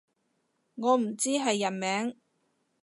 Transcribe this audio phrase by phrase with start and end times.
[0.73, 2.15] 我唔知係人名